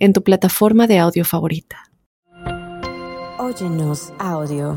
[0.00, 1.90] en tu plataforma de audio favorita.
[3.38, 4.76] Óyenos audio.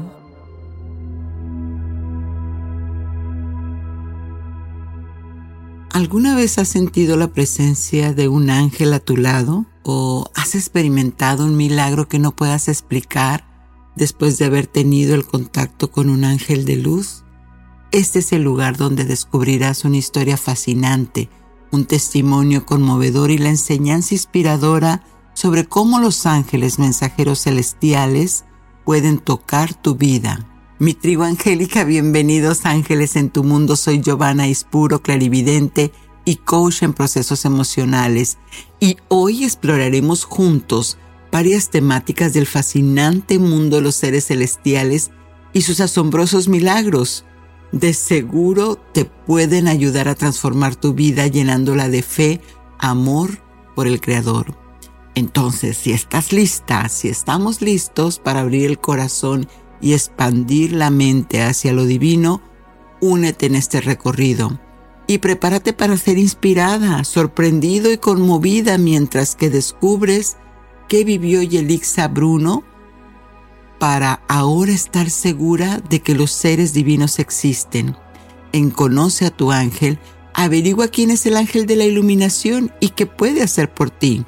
[5.91, 11.45] ¿Alguna vez has sentido la presencia de un ángel a tu lado o has experimentado
[11.45, 13.45] un milagro que no puedas explicar
[13.95, 17.23] después de haber tenido el contacto con un ángel de luz?
[17.91, 21.29] Este es el lugar donde descubrirás una historia fascinante,
[21.71, 28.45] un testimonio conmovedor y la enseñanza inspiradora sobre cómo los ángeles mensajeros celestiales
[28.85, 30.47] pueden tocar tu vida.
[30.79, 33.75] Mi tribu angélica, bienvenidos ángeles en tu mundo.
[33.75, 35.91] Soy Giovanna Ispuro, clarividente
[36.25, 38.37] y coach en procesos emocionales.
[38.79, 40.97] Y hoy exploraremos juntos
[41.31, 45.11] varias temáticas del fascinante mundo de los seres celestiales
[45.53, 47.25] y sus asombrosos milagros.
[47.71, 52.41] De seguro te pueden ayudar a transformar tu vida llenándola de fe,
[52.77, 53.41] amor
[53.75, 54.62] por el Creador.
[55.15, 59.47] Entonces, si estás lista, si estamos listos para abrir el corazón
[59.81, 62.41] y expandir la mente hacia lo divino,
[62.99, 64.59] únete en este recorrido
[65.07, 70.37] y prepárate para ser inspirada, sorprendido y conmovida mientras que descubres
[70.87, 72.63] qué vivió Yelixa Bruno
[73.79, 77.97] para ahora estar segura de que los seres divinos existen.
[78.53, 79.99] En Conoce a tu ángel,
[80.33, 84.25] averigua quién es el ángel de la iluminación y qué puede hacer por ti.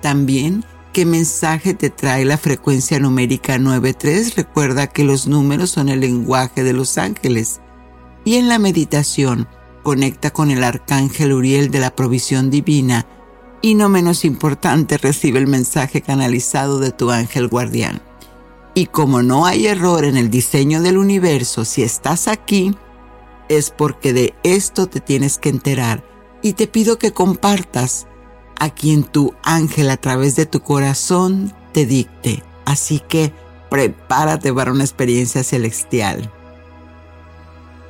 [0.00, 4.36] También, ¿qué mensaje te trae la frecuencia numérica 93?
[4.36, 7.60] Recuerda que los números son el lenguaje de los ángeles.
[8.24, 9.48] Y en la meditación,
[9.82, 13.06] conecta con el arcángel Uriel de la provisión divina
[13.62, 18.00] y no menos importante, recibe el mensaje canalizado de tu ángel guardián.
[18.74, 22.74] Y como no hay error en el diseño del universo, si estás aquí,
[23.48, 26.04] es porque de esto te tienes que enterar.
[26.40, 28.06] Y te pido que compartas
[28.60, 32.44] a quien tu ángel a través de tu corazón te dicte.
[32.66, 33.32] Así que
[33.70, 36.30] prepárate para una experiencia celestial.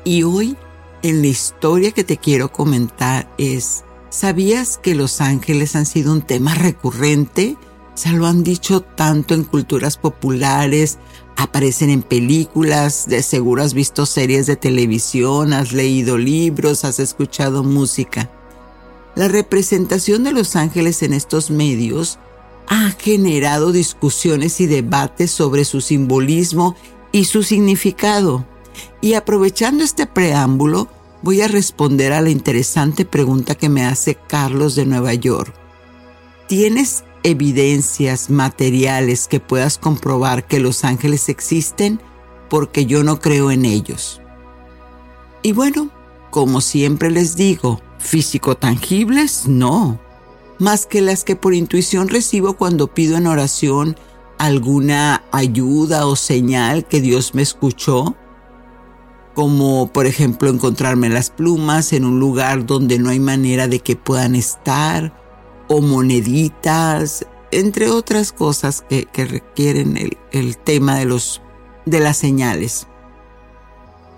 [0.04, 0.56] Y hoy,
[1.02, 6.22] en la historia que te quiero comentar es, ¿sabías que los ángeles han sido un
[6.22, 7.56] tema recurrente?
[7.94, 10.98] Se lo han dicho tanto en culturas populares,
[11.36, 17.64] aparecen en películas, de seguro has visto series de televisión, has leído libros, has escuchado
[17.64, 18.30] música.
[19.20, 22.18] La representación de los ángeles en estos medios
[22.68, 26.74] ha generado discusiones y debates sobre su simbolismo
[27.12, 28.46] y su significado.
[29.02, 30.88] Y aprovechando este preámbulo,
[31.20, 35.52] voy a responder a la interesante pregunta que me hace Carlos de Nueva York.
[36.48, 42.00] ¿Tienes evidencias materiales que puedas comprobar que los ángeles existen?
[42.48, 44.22] Porque yo no creo en ellos.
[45.42, 45.90] Y bueno,
[46.30, 50.00] como siempre les digo, físico-tangibles, no,
[50.58, 53.96] más que las que por intuición recibo cuando pido en oración
[54.38, 58.16] alguna ayuda o señal que Dios me escuchó,
[59.34, 63.96] como por ejemplo encontrarme las plumas en un lugar donde no hay manera de que
[63.96, 65.14] puedan estar,
[65.68, 71.42] o moneditas, entre otras cosas que, requieren el, el tema de, los,
[71.86, 72.88] de las señales.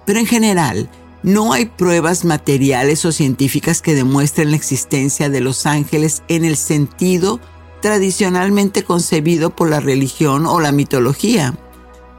[0.07, 0.89] Pero en general,
[1.23, 6.57] no hay pruebas materiales o científicas que demuestren la existencia de los ángeles en el
[6.57, 7.41] sentido
[7.81, 11.59] tradicionalmente concebido por la religión o la mitología.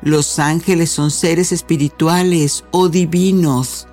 [0.01, 3.87] Los ángeles son seres espirituales o divinos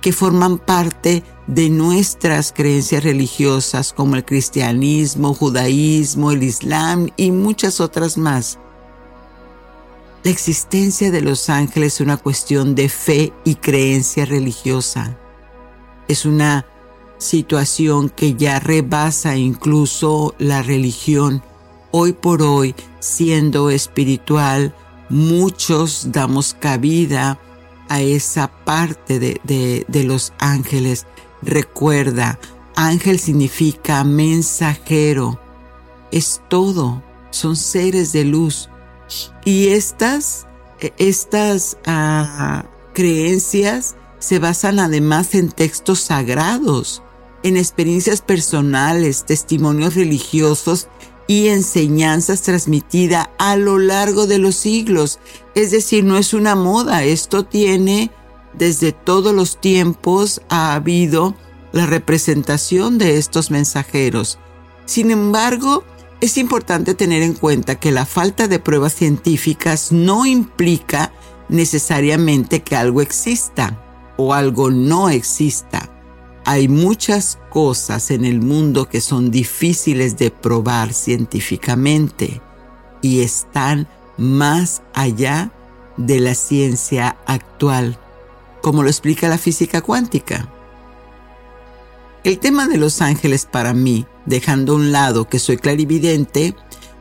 [0.00, 7.80] que forman parte de nuestras creencias religiosas como el cristianismo, judaísmo, el islam y muchas
[7.80, 8.58] otras más.
[10.24, 15.18] La existencia de los ángeles es una cuestión de fe y creencia religiosa.
[16.06, 16.64] Es una
[17.18, 21.42] situación que ya rebasa incluso la religión.
[21.90, 24.76] Hoy por hoy, siendo espiritual,
[25.08, 27.40] muchos damos cabida
[27.88, 29.40] a esa parte de,
[29.88, 31.04] de los ángeles.
[31.42, 32.38] Recuerda,
[32.76, 35.40] ángel significa mensajero.
[36.12, 37.02] Es todo.
[37.30, 38.68] Son seres de luz
[39.44, 40.46] y estas,
[40.80, 42.64] e, estas ah,
[42.94, 47.02] creencias se basan además en textos sagrados,
[47.42, 50.88] en experiencias personales, testimonios religiosos
[51.26, 55.18] y enseñanzas transmitidas a lo largo de los siglos.
[55.54, 58.10] Es decir, no es una moda, esto tiene
[58.54, 61.34] desde todos los tiempos ha habido
[61.72, 64.38] la representación de estos mensajeros.
[64.84, 65.84] Sin embargo,
[66.22, 71.12] es importante tener en cuenta que la falta de pruebas científicas no implica
[71.48, 75.90] necesariamente que algo exista o algo no exista.
[76.44, 82.40] Hay muchas cosas en el mundo que son difíciles de probar científicamente
[83.02, 85.50] y están más allá
[85.96, 87.98] de la ciencia actual,
[88.62, 90.48] como lo explica la física cuántica.
[92.24, 96.54] El tema de los ángeles para mí, dejando a un lado que soy clarividente,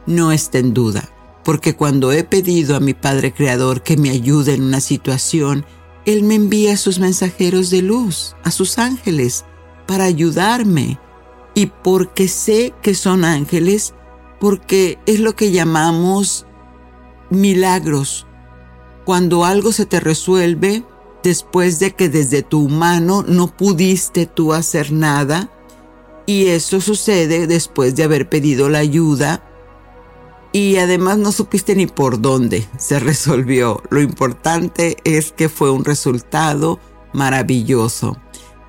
[0.07, 1.09] no está en duda,
[1.43, 5.63] porque cuando he pedido a mi Padre Creador que me ayude en una situación,
[6.05, 9.45] él me envía a sus mensajeros de luz, a sus ángeles,
[9.85, 10.99] para ayudarme.
[11.53, 13.93] Y porque sé que son ángeles,
[14.39, 16.47] porque es lo que llamamos
[17.29, 18.25] milagros.
[19.05, 20.83] Cuando algo se te resuelve
[21.23, 25.49] después de que desde tu humano no pudiste tú hacer nada,
[26.25, 29.43] y eso sucede después de haber pedido la ayuda
[30.53, 33.81] y además no supiste ni por dónde se resolvió.
[33.89, 36.79] Lo importante es que fue un resultado
[37.13, 38.17] maravilloso.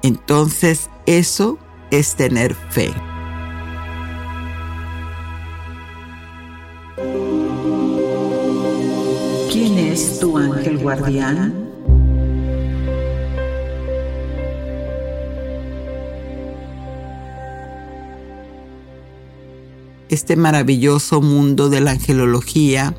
[0.03, 1.59] Entonces eso
[1.91, 2.93] es tener fe.
[9.53, 11.72] ¿Quién es tu ángel guardián?
[20.13, 22.95] Este maravilloso mundo de la angelología,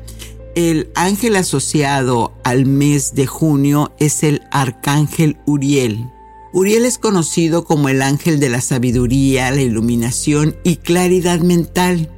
[0.56, 6.10] el ángel asociado al mes de junio es el arcángel Uriel.
[6.52, 12.10] Uriel es conocido como el ángel de la sabiduría, la iluminación y claridad mental,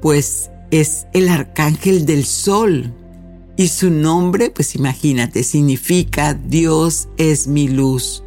[0.00, 2.92] pues es el arcángel del sol.
[3.56, 8.22] Y su nombre, pues imagínate, significa Dios es mi luz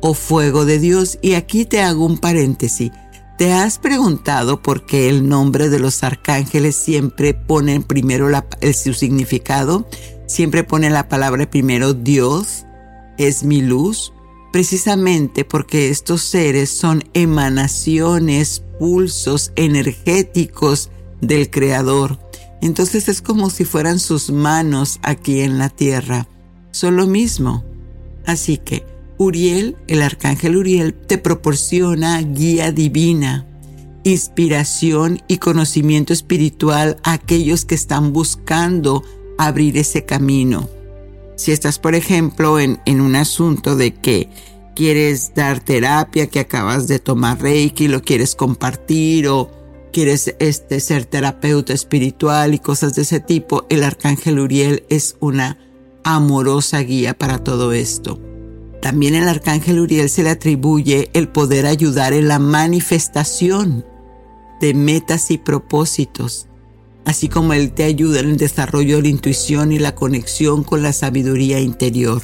[0.00, 1.18] o fuego de Dios.
[1.20, 2.92] Y aquí te hago un paréntesis.
[3.38, 8.28] ¿Te has preguntado por qué el nombre de los arcángeles siempre pone primero
[8.74, 9.86] su significado?
[10.26, 12.66] Siempre pone la palabra primero Dios
[13.16, 14.12] es mi luz.
[14.52, 20.90] Precisamente porque estos seres son emanaciones, pulsos energéticos
[21.20, 22.18] del Creador.
[22.60, 26.26] Entonces es como si fueran sus manos aquí en la tierra.
[26.72, 27.62] Son lo mismo.
[28.26, 28.84] Así que
[29.18, 33.46] Uriel, el arcángel Uriel, te proporciona guía divina,
[34.04, 39.02] inspiración y conocimiento espiritual a aquellos que están buscando
[39.36, 40.68] abrir ese camino.
[41.36, 44.28] Si estás, por ejemplo, en, un asunto de que
[44.74, 49.50] quieres dar terapia, que acabas de tomar Reiki, lo quieres compartir o
[49.92, 55.58] quieres este, ser terapeuta espiritual y cosas de ese tipo, el arcángel Uriel es una
[56.04, 58.27] amorosa guía para todo esto.
[58.80, 63.84] También el arcángel Uriel se le atribuye el poder ayudar en la manifestación
[64.60, 66.46] de metas y propósitos,
[67.04, 70.82] así como él te ayuda en el desarrollo de la intuición y la conexión con
[70.82, 72.22] la sabiduría interior.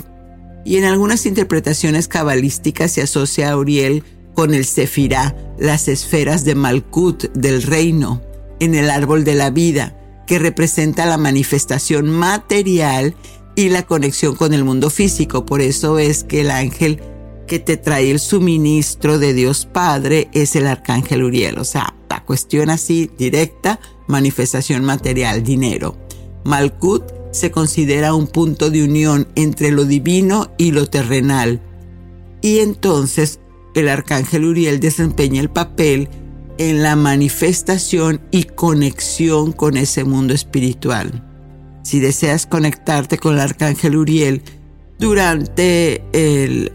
[0.65, 4.05] Y en algunas interpretaciones cabalísticas se asocia a Uriel
[4.35, 8.23] con el Sefirá, las esferas de Malkut del reino,
[8.61, 9.97] en el árbol de la vida,
[10.27, 13.15] que representa la manifestación material
[13.57, 15.47] y la conexión con el mundo físico.
[15.47, 17.01] Por eso es que el ángel
[17.47, 21.59] que te trae el suministro de Dios Padre es el arcángel Uriel.
[21.59, 25.97] O sea, la cuestión así directa, manifestación material, dinero.
[26.45, 31.61] Malkut se considera un punto de unión entre lo divino y lo terrenal.
[32.41, 33.41] Y entonces
[33.75, 36.09] el arcángel Uriel desempeña el papel
[36.59, 41.34] en la manifestación y conexión con ese mundo espiritual.
[41.85, 44.43] Si deseas conectarte con el arcángel Uriel
[44.99, 46.03] durante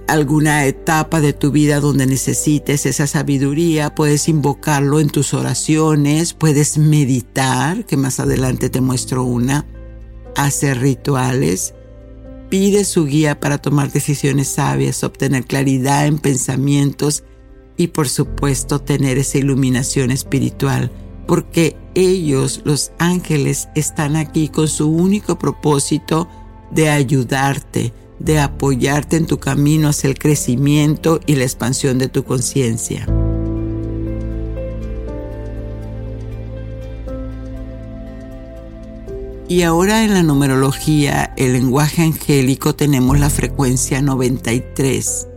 [0.08, 6.78] alguna etapa de tu vida donde necesites esa sabiduría, puedes invocarlo en tus oraciones, puedes
[6.78, 9.66] meditar, que más adelante te muestro una,
[10.36, 11.74] hacer rituales,
[12.50, 17.24] pide su guía para tomar decisiones sabias, obtener claridad en pensamientos
[17.78, 20.92] y por supuesto tener esa iluminación espiritual
[21.30, 26.28] porque ellos, los ángeles, están aquí con su único propósito
[26.72, 32.24] de ayudarte, de apoyarte en tu camino hacia el crecimiento y la expansión de tu
[32.24, 33.06] conciencia.
[39.48, 45.29] Y ahora en la numerología, el lenguaje angélico, tenemos la frecuencia 93.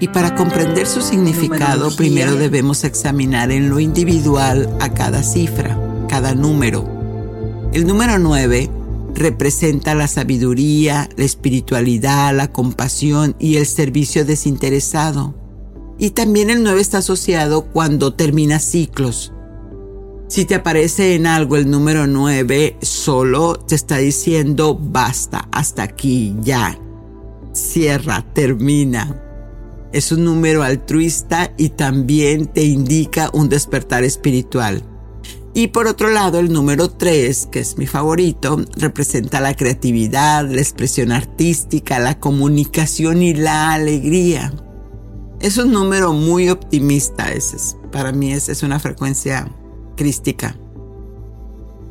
[0.00, 5.76] Y para comprender su significado, primero debemos examinar en lo individual a cada cifra,
[6.08, 6.88] cada número.
[7.72, 8.70] El número 9
[9.14, 15.34] representa la sabiduría, la espiritualidad, la compasión y el servicio desinteresado.
[15.98, 19.32] Y también el 9 está asociado cuando termina ciclos.
[20.28, 26.36] Si te aparece en algo el número 9, solo te está diciendo basta, hasta aquí,
[26.40, 26.78] ya.
[27.52, 29.27] Cierra, termina.
[29.92, 34.82] Es un número altruista y también te indica un despertar espiritual.
[35.54, 40.60] Y por otro lado, el número 3, que es mi favorito, representa la creatividad, la
[40.60, 44.52] expresión artística, la comunicación y la alegría.
[45.40, 49.50] Es un número muy optimista, ese es, para mí es, es una frecuencia
[49.96, 50.56] crística.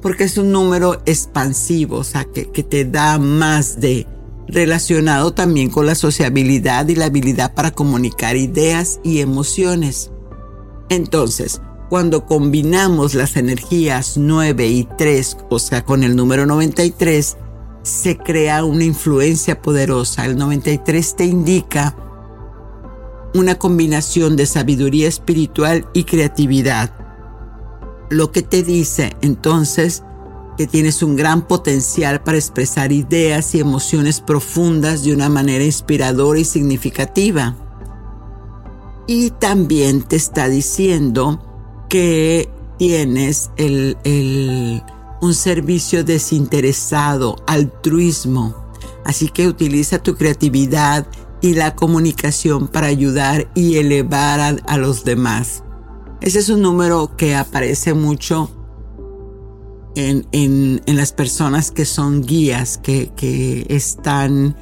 [0.01, 4.05] Porque es un número expansivo, o sea, que, que te da más de
[4.47, 10.11] relacionado también con la sociabilidad y la habilidad para comunicar ideas y emociones.
[10.89, 17.37] Entonces, cuando combinamos las energías 9 y 3, o sea, con el número 93,
[17.83, 20.25] se crea una influencia poderosa.
[20.25, 21.95] El 93 te indica
[23.33, 26.93] una combinación de sabiduría espiritual y creatividad.
[28.09, 30.03] Lo que te dice entonces
[30.57, 36.39] que tienes un gran potencial para expresar ideas y emociones profundas de una manera inspiradora
[36.39, 37.55] y significativa.
[39.05, 41.39] Y también te está diciendo
[41.89, 43.51] que tienes
[45.21, 48.55] un servicio desinteresado, altruismo.
[49.05, 51.07] Así que utiliza tu creatividad
[51.39, 55.63] y la comunicación para ayudar y elevar a los demás.
[56.19, 58.51] Ese es un número que aparece mucho
[59.97, 64.55] en, las personas que son guías, que, están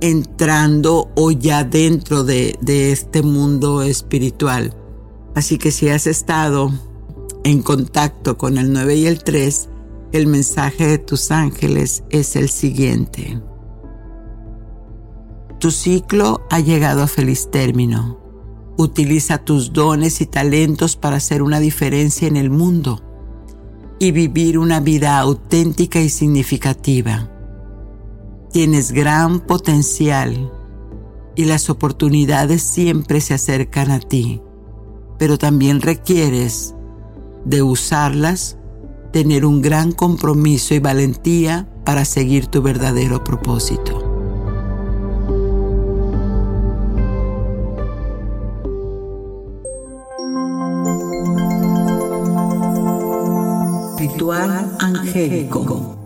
[0.00, 4.76] entrando o ya dentro de, de este mundo espiritual.
[5.34, 6.72] Así que si has estado
[7.44, 9.68] en contacto con el 9 y el 3,
[10.12, 13.40] el mensaje de tus ángeles es el siguiente.
[15.60, 18.18] Tu ciclo ha llegado a feliz término.
[18.76, 23.11] Utiliza tus dones y talentos para hacer una diferencia en el mundo
[24.02, 27.30] y vivir una vida auténtica y significativa.
[28.50, 30.50] Tienes gran potencial
[31.36, 34.42] y las oportunidades siempre se acercan a ti,
[35.20, 36.74] pero también requieres
[37.44, 38.58] de usarlas,
[39.12, 44.01] tener un gran compromiso y valentía para seguir tu verdadero propósito.
[54.12, 55.98] Ritual angélico.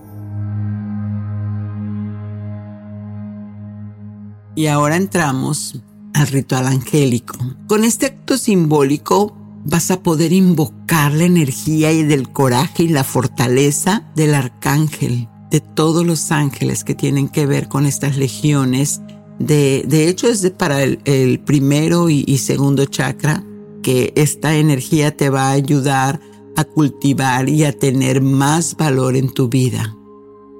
[4.54, 5.80] Y ahora entramos
[6.14, 7.36] al ritual angélico.
[7.66, 13.02] Con este acto simbólico vas a poder invocar la energía y del coraje y la
[13.02, 19.00] fortaleza del arcángel, de todos los ángeles que tienen que ver con estas legiones.
[19.40, 23.42] De, de hecho, es para el, primero y, y segundo chakra
[23.82, 26.20] que esta energía te va a ayudar
[26.56, 29.94] a cultivar y a tener más valor en tu vida.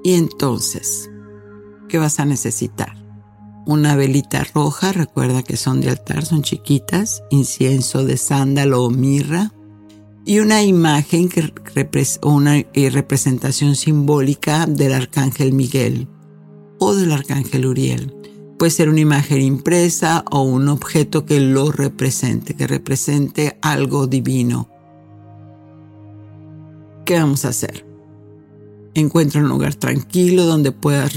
[0.03, 1.09] Y entonces,
[1.89, 2.95] ¿qué vas a necesitar?
[3.65, 9.51] Una velita roja, recuerda que son de altar, son chiquitas, incienso de sándalo o mirra,
[10.23, 11.51] y una imagen que
[12.21, 16.07] una eh, representación simbólica del arcángel Miguel
[16.79, 18.13] o del arcángel Uriel.
[18.59, 24.69] Puede ser una imagen impresa o un objeto que lo represente, que represente algo divino
[27.07, 27.85] ¿qué vamos a hacer?
[28.93, 31.13] Encuentra un lugar tranquilo donde puedas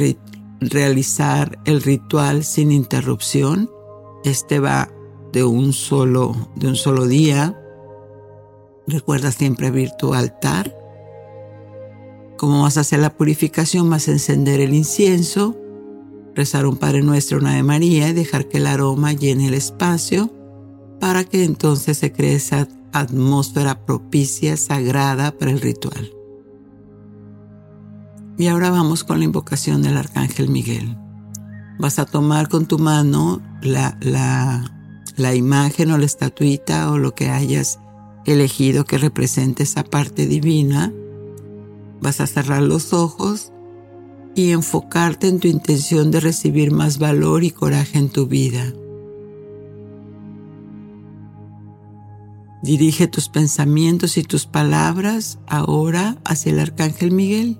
[0.61, 3.69] realizar el ritual sin interrupción.
[4.23, 4.89] Este va
[5.33, 7.61] de un solo, de un solo día.
[8.87, 10.77] Recuerda siempre abrir tu altar.
[12.39, 15.57] Como vas a hacer la purificación, vas a encender el incienso,
[16.37, 20.31] rezar un Padre Nuestro, una de María y dejar que el aroma llene el espacio
[21.01, 26.13] para que entonces se cree esa atmósfera propicia, sagrada para el ritual.
[28.39, 30.97] Y ahora vamos con la invocación del Arcángel Miguel.
[31.79, 34.73] Vas a tomar con tu mano la, la,
[35.17, 37.79] la imagen o la estatuita o lo que hayas
[38.25, 40.93] elegido que represente esa parte divina.
[42.01, 43.53] Vas a cerrar los ojos
[44.35, 48.73] y enfocarte en tu intención de recibir más valor y coraje en tu vida.
[52.63, 57.59] Dirige tus pensamientos y tus palabras ahora hacia el Arcángel Miguel,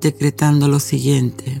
[0.00, 1.60] decretando lo siguiente.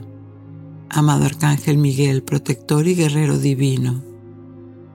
[0.88, 4.02] Amado Arcángel Miguel, protector y guerrero divino,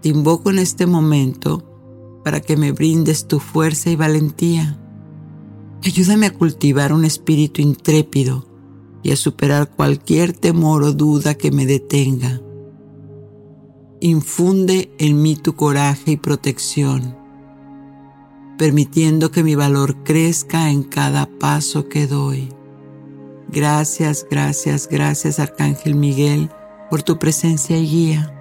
[0.02, 4.80] te invoco en este momento para que me brindes tu fuerza y valentía.
[5.84, 8.48] Ayúdame a cultivar un espíritu intrépido
[9.04, 12.42] y a superar cualquier temor o duda que me detenga.
[14.02, 17.18] Infunde en mí tu coraje y protección,
[18.58, 22.50] permitiendo que mi valor crezca en cada paso que doy.
[23.48, 26.50] Gracias, gracias, gracias Arcángel Miguel
[26.90, 28.32] por tu presencia y guía.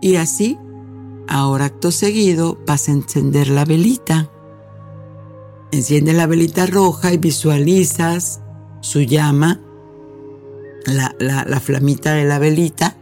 [0.00, 0.58] Y así,
[1.28, 4.30] ahora acto seguido, vas a encender la velita.
[5.70, 8.40] Enciende la velita roja y visualizas
[8.80, 9.60] su llama,
[10.86, 12.96] la, la, flamita de la velita,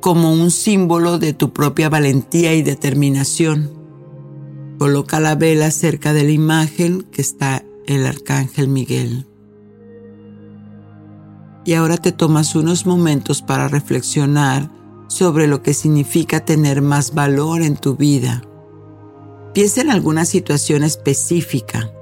[0.00, 3.70] como un símbolo de tu propia valentía y determinación.
[4.78, 9.26] Coloca la vela cerca de la imagen que está el arcángel Miguel.
[11.64, 14.70] Y ahora te tomas unos momentos para reflexionar
[15.08, 18.42] sobre lo que significa tener más valor en tu vida.
[19.52, 21.92] Piensa en alguna situación específica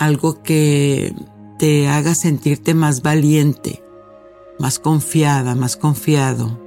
[0.00, 1.14] algo que
[1.60, 3.84] te haga sentirte más valiente,
[4.58, 6.58] más confiada, más confiado.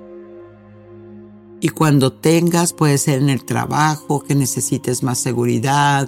[1.61, 6.07] Y cuando tengas, puede ser en el trabajo, que necesites más seguridad,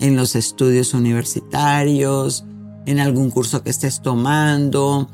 [0.00, 2.44] en los estudios universitarios,
[2.86, 5.08] en algún curso que estés tomando,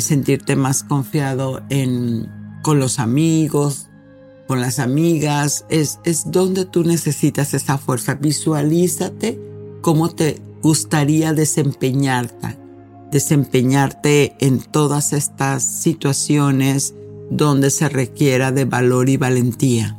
[0.00, 2.30] sentirte más confiado en,
[2.62, 3.90] con los amigos,
[4.46, 8.14] con las amigas, es, es donde tú necesitas esa fuerza.
[8.14, 9.38] Visualízate
[9.82, 12.58] cómo te gustaría desempeñarte,
[13.10, 16.94] desempeñarte en todas estas situaciones
[17.30, 19.98] donde se requiera de valor y valentía.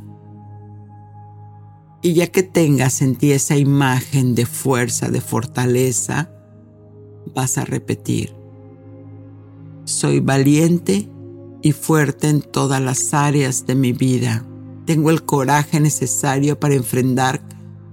[2.02, 6.30] Y ya que tengas en ti esa imagen de fuerza, de fortaleza,
[7.34, 8.34] vas a repetir,
[9.84, 11.08] soy valiente
[11.62, 14.46] y fuerte en todas las áreas de mi vida.
[14.86, 17.42] Tengo el coraje necesario para enfrentar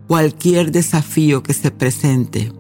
[0.08, 2.52] cualquier desafío que se presente.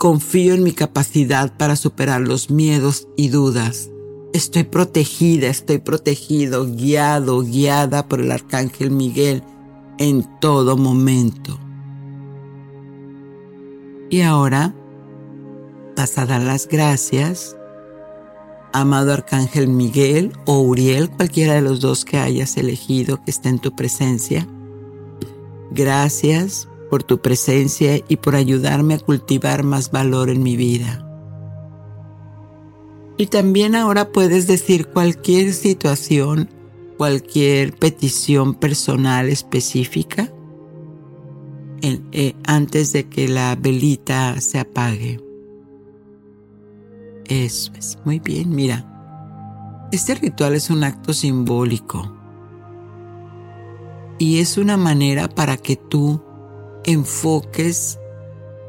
[0.00, 3.90] Confío en mi capacidad para superar los miedos y dudas.
[4.32, 9.42] Estoy protegida, estoy protegido, guiado, guiada por el Arcángel Miguel
[9.98, 11.60] en todo momento.
[14.08, 14.74] Y ahora
[15.98, 17.54] vas a dar las gracias,
[18.72, 23.58] amado Arcángel Miguel o Uriel, cualquiera de los dos que hayas elegido que esté en
[23.58, 24.48] tu presencia
[25.70, 31.06] Gracias por tu presencia y por ayudarme a cultivar más valor en mi vida.
[33.16, 36.50] Y también ahora puedes decir cualquier situación,
[36.98, 40.32] cualquier petición personal específica
[41.82, 45.20] eh, antes de que la velita se apague.
[47.26, 48.86] Eso es, muy bien, mira.
[49.92, 52.16] Este ritual es un acto simbólico
[54.18, 56.22] y es una manera para que tú
[56.90, 57.98] enfoques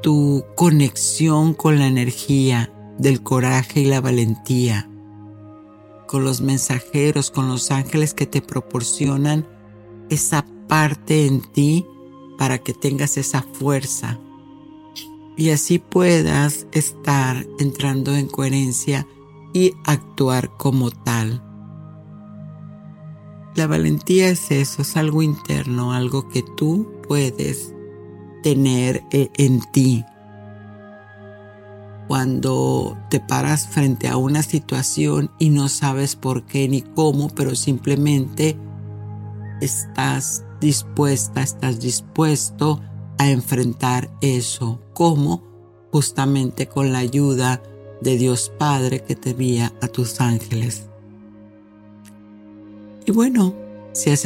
[0.01, 4.89] tu conexión con la energía del coraje y la valentía,
[6.07, 9.47] con los mensajeros, con los ángeles que te proporcionan
[10.09, 11.85] esa parte en ti
[12.37, 14.19] para que tengas esa fuerza
[15.41, 19.07] y así puedas estar entrando en coherencia
[19.53, 21.43] y actuar como tal.
[23.55, 27.73] La valentía es eso, es algo interno, algo que tú puedes
[28.41, 30.05] tener eh, en ti.
[32.07, 37.55] Cuando te paras frente a una situación y no sabes por qué ni cómo, pero
[37.55, 38.57] simplemente
[39.61, 42.81] estás dispuesta, estás dispuesto
[43.17, 44.81] a enfrentar eso.
[44.93, 45.43] ¿Cómo?
[45.91, 47.61] Justamente con la ayuda
[48.01, 50.87] de Dios Padre que te envía a tus ángeles.
[53.05, 53.53] Y bueno,
[53.93, 54.25] si has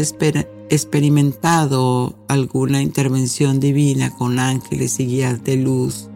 [0.70, 6.10] experimentado alguna intervención divina con ángeles y guías de luz,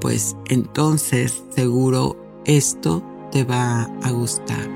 [0.00, 4.68] pues entonces seguro esto te va a gustar.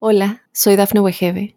[0.00, 1.56] Hola, soy Dafne Wegebe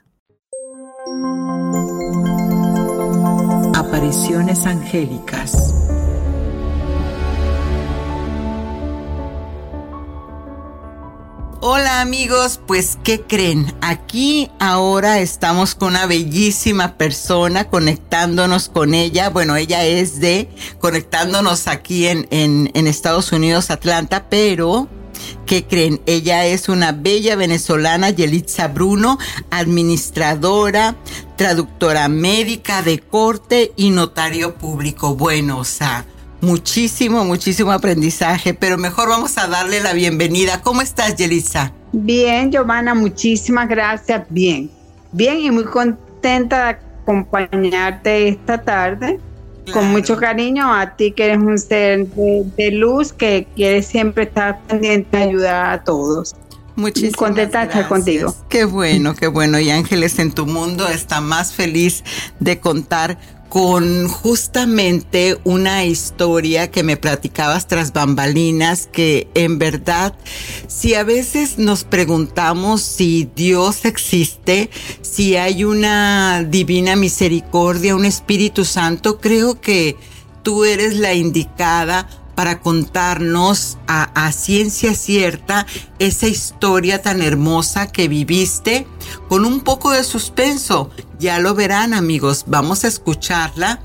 [3.91, 5.73] Apariciones angélicas.
[11.59, 13.65] Hola amigos, pues ¿qué creen?
[13.81, 19.29] Aquí ahora estamos con una bellísima persona conectándonos con ella.
[19.29, 20.47] Bueno, ella es de
[20.79, 24.87] conectándonos aquí en, en, en Estados Unidos, Atlanta, pero
[25.45, 26.01] ¿Qué creen?
[26.05, 29.17] Ella es una bella venezolana, Yelitza Bruno,
[29.49, 30.95] administradora,
[31.35, 35.15] traductora médica de corte y notario público.
[35.15, 36.05] Bueno, o sea,
[36.41, 40.61] muchísimo, muchísimo aprendizaje, pero mejor vamos a darle la bienvenida.
[40.61, 41.73] ¿Cómo estás, Yelitza?
[41.91, 44.25] Bien, Giovanna, muchísimas gracias.
[44.29, 44.69] Bien,
[45.11, 46.69] bien y muy contenta de
[47.01, 49.19] acompañarte esta tarde.
[49.71, 54.61] Con mucho cariño a ti que eres un ser de, luz que quiere siempre estar
[54.63, 56.35] pendiente de ayudar a todos.
[56.75, 58.35] Muchísimas contenta estar contigo.
[58.49, 59.59] Qué bueno, qué bueno.
[59.59, 62.03] Y Ángeles en tu mundo está más feliz
[62.39, 63.17] de contar
[63.51, 70.15] con justamente una historia que me platicabas tras bambalinas que en verdad
[70.67, 74.69] si a veces nos preguntamos si Dios existe,
[75.01, 79.97] si hay una divina misericordia, un Espíritu Santo, creo que
[80.43, 85.65] tú eres la indicada para contarnos a, ciencia cierta
[85.99, 88.87] esa historia tan hermosa que viviste
[89.27, 90.89] con un poco de suspenso.
[91.19, 93.81] Ya lo verán amigos, vamos a escucharla,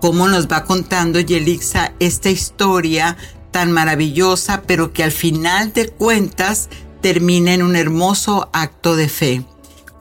[0.00, 3.16] cómo nos va contando Yelixa esta historia
[3.50, 6.68] tan maravillosa, pero que al final de cuentas
[7.00, 9.44] termina en un hermoso acto de fe.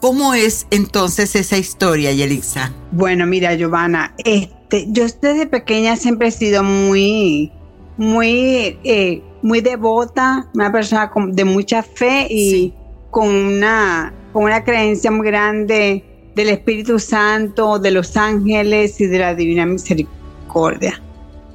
[0.01, 2.73] ¿Cómo es entonces esa historia, Yelixa?
[2.91, 7.51] Bueno, mira, Giovanna, este, yo desde pequeña siempre he sido muy
[7.99, 12.73] muy, eh, muy devota, una persona de mucha fe y
[13.11, 19.19] con, una, con una creencia muy grande del Espíritu Santo, de los ángeles y de
[19.19, 21.01] la Divina Misericordia.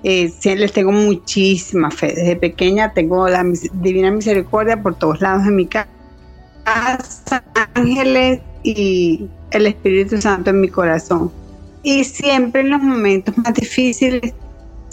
[0.03, 2.09] Eh, les tengo muchísima fe.
[2.15, 7.43] Desde pequeña tengo la Divina Misericordia por todos lados de mi casa,
[7.75, 11.33] ángeles y el Espíritu Santo en mi corazón.
[11.83, 14.35] Y siempre en los momentos más difíciles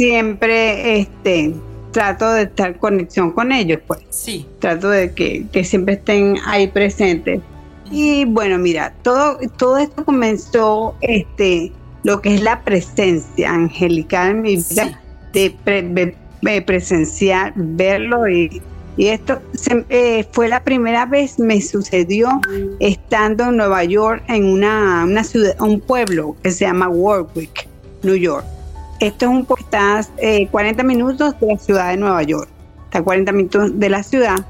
[0.02, 1.54] siempre este,
[1.92, 4.00] trato de estar en conexión con ellos, pues.
[4.10, 4.48] Sí.
[4.58, 7.40] Trato de que, siempre estén ahí presentes.
[7.92, 11.72] Y bueno, mira, todo, todo esto comenzó, este,
[12.04, 15.00] lo que es la presencia angelical en mi vida,
[15.34, 18.60] de, presenciar, verlo y,
[18.98, 19.40] y esto
[19.90, 22.42] eh, fue la primera vez me sucedió
[22.80, 27.68] estando en Nueva York, en una, una ciudad, un pueblo que se llama Warwick,
[28.02, 28.46] New York.
[29.02, 30.06] Esto es un poco, está
[30.52, 32.48] 40 minutos de la ciudad de Nueva York,
[32.84, 34.46] está 40 minutos de la ciudad.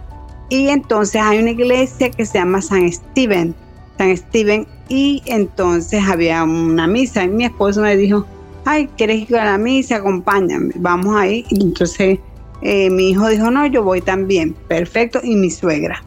[0.49, 3.55] Y entonces hay una iglesia que se llama San Steven,
[3.97, 7.23] San Steven, y entonces había una misa.
[7.23, 8.25] Y mi esposo me dijo,
[8.65, 9.95] ay, ¿quieres ir a la misa?
[9.95, 11.45] Acompáñame, vamos ahí.
[11.49, 12.19] Y entonces
[12.61, 14.53] eh, mi hijo dijo, no, yo voy también.
[14.67, 15.21] Perfecto.
[15.23, 16.03] Y mi suegra.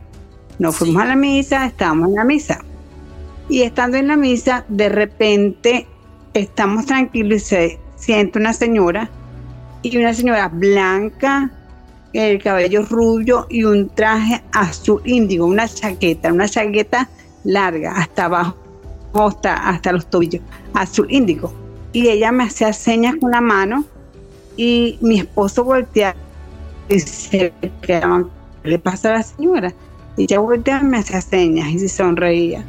[0.59, 2.63] Nos fuimos a la misa, estábamos en la misa.
[3.49, 5.87] Y estando en la misa, de repente
[6.35, 9.09] estamos tranquilos y se siento una señora
[9.83, 11.51] y una señora blanca,
[12.12, 17.09] el cabello rubio y un traje azul índigo, una chaqueta, una chaqueta
[17.45, 18.57] larga hasta abajo,
[19.14, 20.43] hasta, hasta los tobillos,
[20.75, 21.53] azul índigo.
[21.93, 23.85] Y ella me hacía señas con la mano
[24.57, 26.14] y mi esposo voltea
[26.88, 28.03] y se ¿qué
[28.64, 29.73] le pasa a la señora?
[30.19, 32.64] Y ella voltea y me hacía señas y se sonreía.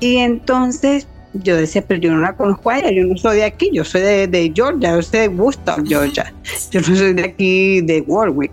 [0.00, 3.44] Y entonces yo decía, pero yo no la conozco a ella, yo no soy de
[3.44, 6.32] aquí, yo soy de, Georgia, yo soy de Woodstock, Georgia,
[6.70, 8.52] yo no soy de aquí, de Warwick.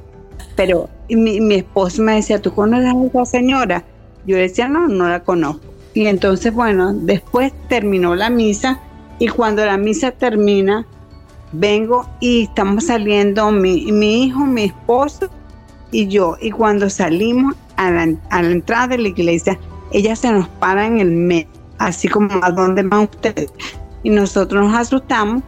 [0.55, 3.83] Pero mi, mi esposo me decía, ¿tú conoces a esa señora?
[4.25, 5.61] Yo decía, no, no la conozco.
[5.93, 8.79] Y entonces, bueno, después terminó la misa
[9.19, 10.85] y cuando la misa termina,
[11.51, 15.29] vengo y estamos saliendo mi, mi hijo, mi esposo
[15.91, 16.37] y yo.
[16.41, 19.59] Y cuando salimos a la, a la entrada de la iglesia,
[19.91, 23.51] ella se nos para en el medio así como a dónde van ustedes.
[24.03, 25.43] Y nosotros nos asustamos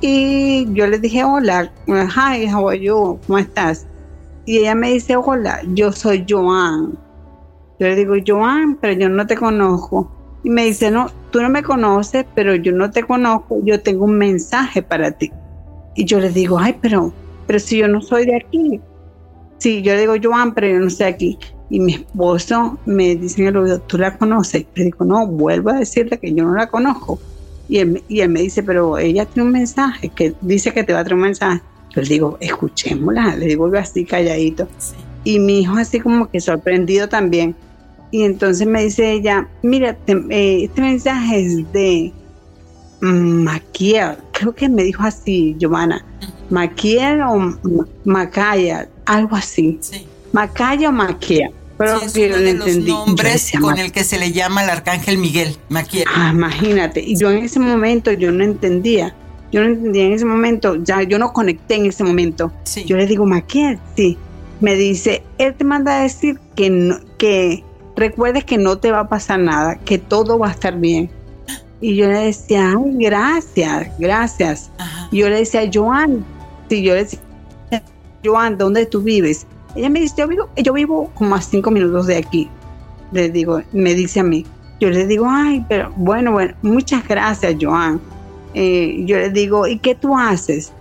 [0.00, 3.18] y yo le dije, hola, hi, how are you?
[3.26, 3.86] ¿Cómo estás?
[4.44, 6.98] Y ella me dice, hola, yo soy Joan.
[7.78, 10.10] Yo le digo, Joan, pero yo no te conozco.
[10.44, 14.04] Y me dice, no, tú no me conoces, pero yo no te conozco, yo tengo
[14.04, 15.32] un mensaje para ti.
[15.94, 17.12] Y yo le digo, ay, pero,
[17.46, 18.80] pero si yo no soy de aquí.
[19.58, 21.38] Sí, yo le digo, Joan, pero yo no soy aquí.
[21.72, 24.66] Y mi esposo me dice en el oído, ¿tú la conoces?
[24.74, 27.18] Le digo, no, vuelvo a decirte que yo no la conozco.
[27.66, 30.92] Y él, y él me dice, pero ella tiene un mensaje, que dice que te
[30.92, 31.62] va a traer un mensaje.
[31.94, 34.68] Yo le digo, escuchémosla, le digo así calladito.
[35.24, 37.56] Y mi hijo así como que sorprendido también.
[38.10, 42.12] Y entonces me dice ella, mira, eh, este mensaje es de
[43.00, 46.04] Maquiel, creo que me dijo así, Giovanna,
[46.50, 47.56] Maquiel o
[48.04, 49.78] Macaya, algo así.
[49.80, 50.06] Sí.
[50.32, 51.50] Macaya o Maquiel.
[51.82, 55.18] Pero sí, es uno de los nombres con el que se le llama el arcángel
[55.18, 56.04] Miguel, Maquiel.
[56.14, 57.00] Ah, imagínate.
[57.00, 59.16] Y yo en ese momento yo no entendía.
[59.50, 62.52] Yo no entendía en ese momento, ya yo no conecté en ese momento.
[62.86, 64.16] Yo le digo, Maquiel, sí.
[64.60, 67.64] Me dice, él te manda a decir que, no, que
[67.96, 71.10] recuerdes que no te va a pasar nada, que todo va a estar bien.
[71.80, 74.70] Y yo le decía, ay, gracias, gracias.
[75.10, 76.24] Y yo le decía, Joan,
[76.68, 77.18] si yo le decía,
[78.24, 79.48] Joan, ¿dónde tú vives?
[79.74, 82.48] Ella me dice, yo vivo, yo vivo como a cinco minutos de aquí.
[83.12, 84.44] Le digo, me dice a mí.
[84.80, 88.00] Yo le digo, ay, pero bueno, bueno, muchas gracias, Joan.
[88.54, 90.72] Eh, yo le digo, ¿y qué tú haces?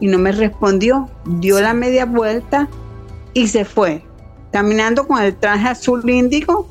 [0.00, 1.08] Y no me respondió.
[1.26, 2.68] Dio la media vuelta
[3.34, 4.02] y se fue.
[4.52, 6.68] Caminando con el traje azul índigo.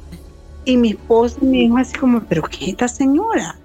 [0.66, 3.58] Y mi esposo me dijo así como, ¿pero qué es esta señora?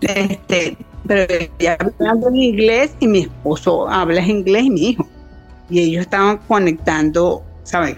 [0.00, 5.06] Este, pero ella hablando en inglés y mi esposo habla en inglés y mi hijo
[5.70, 7.96] y ellos estaban conectando, ¿sabes?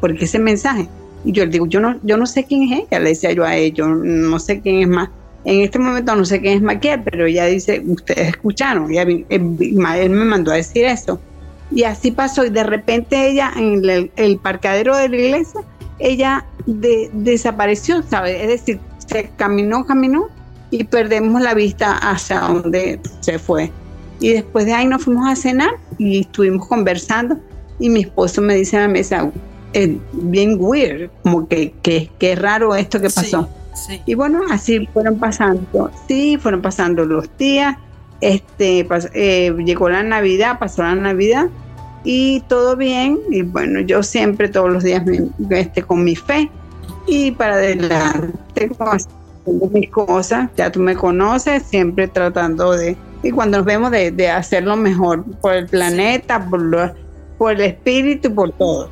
[0.00, 0.88] ¿Por qué ese mensaje?
[1.24, 3.44] Y yo le digo, yo no, yo no sé quién es ella, le decía yo
[3.44, 5.08] a ellos, no sé quién es más.
[5.44, 9.24] En este momento no sé quién es Maquiel, pero ella dice, ustedes escucharon, y él,
[9.30, 11.20] me mandó a decir eso.
[11.70, 15.60] Y así pasó, y de repente ella, en el, parcadero de la iglesia,
[15.98, 18.40] ella desapareció, ¿sabes?
[18.40, 20.28] Es decir, se caminó, caminó,
[20.70, 23.70] y perdemos la vista hacia donde se fue.
[24.20, 27.38] Y después de ahí nos fuimos a cenar y estuvimos conversando.
[27.78, 29.30] Y mi esposo me dice a la mesa,
[29.72, 33.48] es bien weird, como que, que, raro esto que pasó.
[34.06, 37.76] Y bueno, así fueron pasando, sí, fueron pasando los días,
[38.22, 41.48] este, eh, llegó la Navidad, pasó la Navidad
[42.02, 46.50] y todo bien, y bueno, yo siempre todos los días me, este, con mi fe.
[47.08, 48.98] Y para adelante con
[49.46, 54.28] mis cosas, ya tú me conoces, siempre tratando de y cuando nos vemos de, de
[54.28, 56.94] hacerlo mejor por el planeta, por,
[57.38, 58.88] por el espíritu, por todo.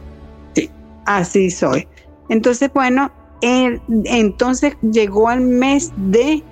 [0.54, 0.68] Sí,
[1.04, 1.86] así soy.
[2.28, 6.42] Entonces, bueno, entonces llegó el mes de,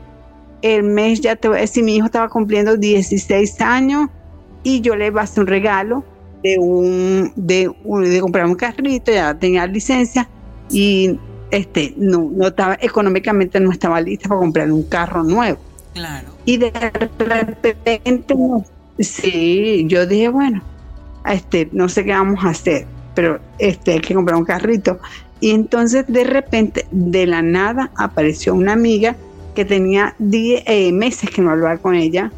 [0.62, 4.08] el mes, ya te voy a decir, mi hijo estaba cumpliendo 16 años
[4.62, 6.04] y yo le hacer un regalo
[6.42, 10.28] de un, de, de comprar un carrito, ya tenía licencia
[10.70, 11.18] y
[11.52, 15.58] este, no, no estaba, económicamente no estaba lista para comprar un carro nuevo.
[15.92, 16.28] Claro.
[16.46, 16.70] Y de
[17.18, 17.76] repente,
[18.98, 20.62] sí, yo dije, bueno,
[21.26, 24.98] este, no sé qué vamos a hacer, pero este, hay que comprar un carrito.
[25.40, 29.14] Y entonces de repente, de la nada, apareció una amiga
[29.54, 32.32] que tenía diez, eh, meses que no hablaba con ella.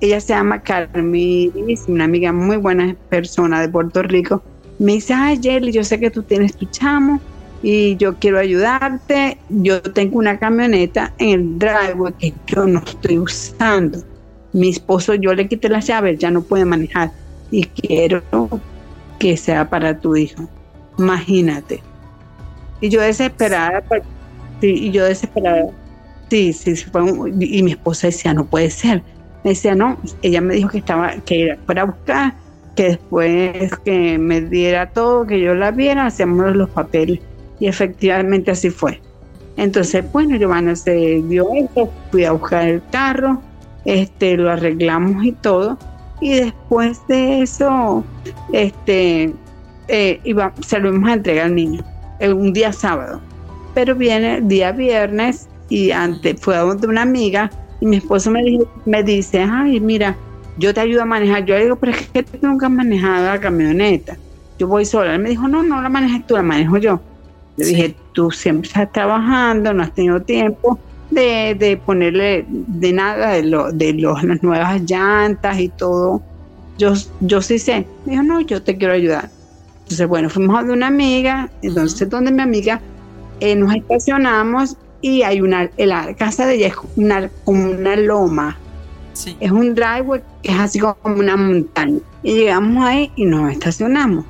[0.00, 1.52] Ella se llama Carmen,
[1.88, 4.44] una amiga muy buena persona de Puerto Rico.
[4.78, 7.20] Me dice, ay, Jelly, yo sé que tú tienes tu chamo
[7.64, 9.38] y yo quiero ayudarte.
[9.48, 14.00] Yo tengo una camioneta en el driveway que yo no estoy usando.
[14.52, 17.10] Mi esposo, yo le quité las llaves, ya no puede manejar
[17.50, 18.22] y quiero
[19.18, 20.46] que sea para tu hijo.
[20.98, 21.82] Imagínate.
[22.82, 24.02] Y yo desesperada, pues,
[24.60, 25.70] y yo desesperada.
[26.28, 26.74] Sí, sí,
[27.40, 29.02] y mi esposa decía, no puede ser.
[29.42, 32.34] Me decía, no, ella me dijo que estaba, que era para buscar,
[32.76, 37.20] que después que me diera todo, que yo la viera, hacíamos los papeles.
[37.64, 39.00] Y efectivamente así fue.
[39.56, 43.40] Entonces, bueno, Giovanna se dio eso, fui a buscar el carro,
[43.86, 45.78] este, lo arreglamos y todo.
[46.20, 48.04] Y después de eso,
[48.52, 49.32] este,
[49.88, 51.82] eh, iba, se lo íbamos a entregar al niño,
[52.20, 53.18] eh, un día sábado.
[53.72, 57.50] Pero viene el día viernes y antes fue a donde una amiga
[57.80, 58.42] y mi esposo me,
[58.84, 60.14] me dice, ay, mira,
[60.58, 61.46] yo te ayudo a manejar.
[61.46, 64.18] Yo le digo, pero es que tú nunca has manejado la camioneta.
[64.58, 65.14] Yo voy sola.
[65.14, 67.00] Él me dijo, no, no la manejes tú, la manejo yo.
[67.56, 70.78] Le dije, tú siempre estás trabajando, no has tenido tiempo
[71.10, 76.22] de, ponerle de nada de, lo, de las nuevas llantas y todo.
[76.78, 77.86] Yo, yo sí sé.
[78.04, 79.30] Me dijo, no, yo te quiero ayudar.
[79.82, 82.80] Entonces, bueno, fuimos a de una amiga, entonces donde mi amiga
[83.40, 88.58] eh, nos estacionamos y hay una, la casa de ella es una, como una loma.
[89.38, 92.00] Es un driveway que es así como una montaña.
[92.22, 94.24] Y llegamos ahí y nos estacionamos.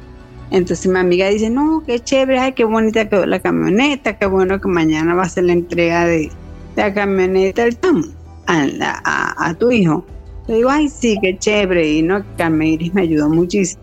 [0.55, 4.61] Entonces mi amiga dice, no, qué chévere, ay, qué bonita quedó la camioneta, qué bueno
[4.61, 6.31] que mañana va a ser la entrega de,
[6.77, 8.05] la camioneta del Tom
[8.47, 10.07] a, tu hijo.
[10.47, 13.83] Le digo, ay, sí, qué chévere, y no, Carmen me ayudó muchísimo.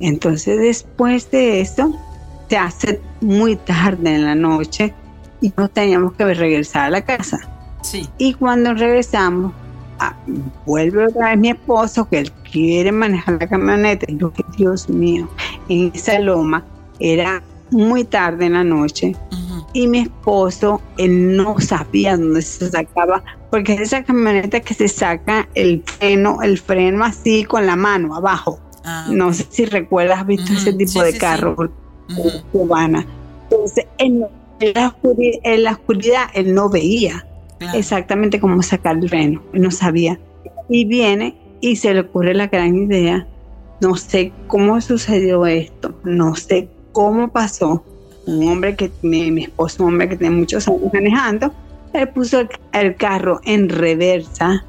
[0.00, 1.94] Entonces después de eso,
[2.48, 4.92] se hace muy tarde en la noche
[5.40, 7.38] y nos teníamos que regresar a la casa.
[7.82, 8.08] Sí.
[8.18, 9.52] Y cuando regresamos,
[9.98, 10.16] ah,
[10.66, 14.06] vuelve otra vez mi esposo, que él quiere manejar la camioneta.
[14.08, 15.28] Y yo, Dios mío,
[15.68, 16.64] en esa loma
[17.00, 19.14] era muy tarde en la noche
[19.72, 24.88] y mi esposo, él no sabía dónde se sacaba, porque es esa camioneta que se
[24.88, 28.58] saca el freno, el freno así con la mano abajo.
[28.84, 31.54] Ah, no sé si recuerdas, has visto ese tipo de carro
[32.52, 33.06] cubana.
[33.50, 34.24] Entonces, en,
[34.74, 37.26] la oscuridad, él no veía
[37.74, 40.18] exactamente cómo sacar el freno, no sabía.
[40.68, 43.26] Y viene y se le ocurre la gran idea,
[43.80, 47.84] no sé cómo sucedió esto, no sé cómo pasó,
[48.26, 51.52] un hombre que mi esposo, un hombre que tiene muchos años manejando,
[51.92, 52.40] él puso
[52.72, 54.64] el, carro en reversa,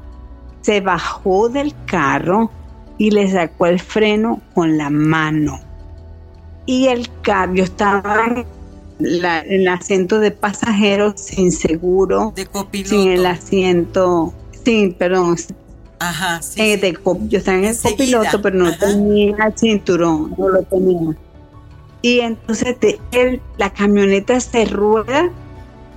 [0.62, 2.50] se bajó del carro
[2.98, 5.60] y le sacó el freno con la mano.
[6.66, 8.44] Y el carro, estaba
[9.00, 12.48] el asiento de pasajeros sin seguro, de
[12.84, 14.32] sin el asiento,
[14.64, 15.36] sin, perdón,
[16.02, 16.94] Ajá, sí, eh,
[17.28, 21.14] yo estaba en el copiloto, pero no tenía el cinturón, no lo tenía.
[22.00, 22.76] Y entonces
[23.12, 25.28] él, la camioneta se rueda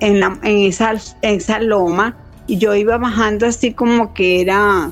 [0.01, 4.91] en, la, en, esa, esa loma y yo iba bajando así como que era,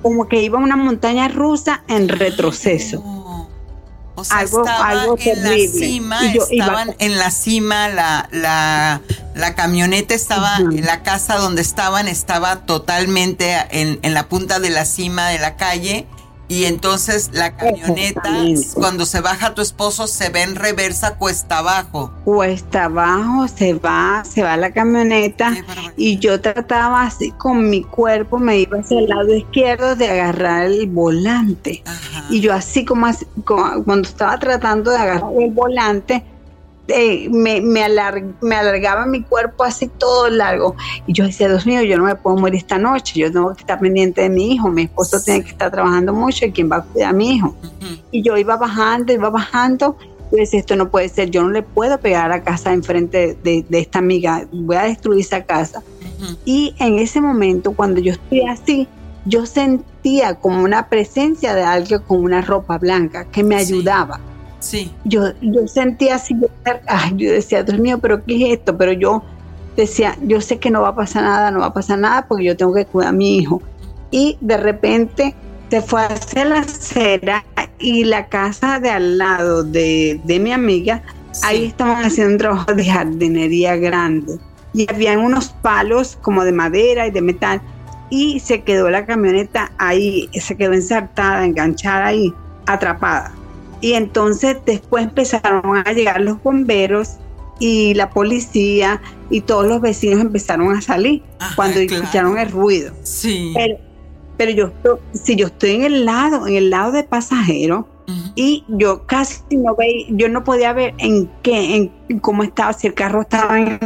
[0.00, 3.21] como que iba a una montaña rusa en retroceso.
[4.14, 9.00] O sea, algo, algo en la cima, estaban en la cima, la, la,
[9.34, 14.68] la camioneta estaba, en la casa donde estaban estaba totalmente en, en la punta de
[14.68, 16.06] la cima de la calle
[16.48, 18.22] y entonces la camioneta,
[18.74, 22.12] cuando se baja tu esposo, se ve en reversa cuesta abajo.
[22.24, 25.54] Cuesta abajo, se va, se va la camioneta.
[25.96, 30.66] Y yo trataba así con mi cuerpo, me iba hacia el lado izquierdo de agarrar
[30.66, 31.82] el volante.
[32.28, 36.22] Y yo así como, así, como cuando estaba tratando de agarrar el volante,
[36.88, 40.76] me, me, alargaba mi cuerpo así todo largo.
[41.06, 43.60] Y yo decía, Dios mío, yo no me puedo morir esta noche, yo tengo que
[43.60, 46.76] estar pendiente de mi hijo, mi esposo tiene que estar trabajando mucho y quién va
[46.76, 47.54] a cuidar a mi hijo.
[48.10, 49.96] Y yo iba bajando, iba bajando.
[50.30, 53.66] Y decía, esto no puede ser, yo no le puedo pegar a casa enfrente de,
[53.68, 55.82] de esta amiga, voy a destruir esa casa.
[56.44, 58.88] Y en ese momento, cuando yo estoy así,
[59.24, 64.20] yo sentía como una presencia de alguien con una ropa blanca que me ayudaba.
[64.62, 64.92] Sí.
[65.04, 66.36] Yo, yo sentía así,
[67.16, 68.78] yo decía, Dios mío, pero ¿qué es esto?
[68.78, 69.22] Pero yo
[69.76, 72.44] decía, yo sé que no va a pasar nada, no va a pasar nada porque
[72.44, 73.60] yo tengo que cuidar a mi hijo.
[74.10, 75.34] Y de repente
[75.68, 77.44] se fue hacia la acera
[77.78, 81.02] y la casa de al lado de, mi amiga,
[81.42, 84.38] ahí estaban haciendo un trabajo de jardinería grande.
[84.74, 87.60] Y habían unos palos como de madera y de metal.
[88.10, 92.32] Y se quedó la camioneta ahí, se quedó ensartada, enganchada ahí,
[92.66, 93.32] atrapada.
[93.82, 97.16] Y entonces después empezaron a llegar los bomberos
[97.58, 101.22] y la policía y todos los vecinos empezaron a salir
[101.56, 102.94] cuando escucharon el ruido.
[103.02, 103.54] Sí.
[104.38, 104.72] Pero, yo,
[105.12, 107.88] si yo estoy en el lado, en el lado de pasajero,
[108.34, 112.86] y yo casi no veía, yo no podía ver en qué, en cómo estaba, si
[112.86, 113.78] el carro estaba en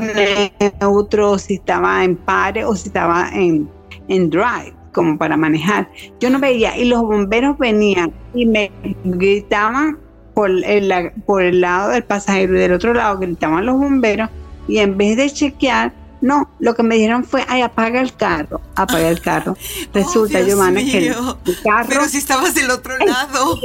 [0.81, 3.69] neutro, si estaba en pare o si estaba en,
[4.09, 5.91] en drive como para manejar.
[6.19, 8.73] Yo no veía y los bomberos venían y me
[9.05, 9.99] gritaban
[10.33, 14.31] por el, por el lado del pasajero y del otro lado gritaban los bomberos
[14.67, 18.63] y en vez de chequear, no, lo que me dijeron fue, ay, apaga el carro,
[18.75, 19.55] apaga el carro.
[19.93, 21.15] Resulta, oh, Giovanna, que el
[21.63, 21.89] carro...
[21.91, 23.61] Pero si estabas del otro lado.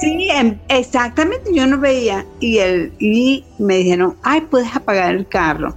[0.00, 0.28] Sí,
[0.68, 2.24] exactamente, yo no veía.
[2.38, 5.74] Y, el, y me dijeron, ay, puedes apagar el carro.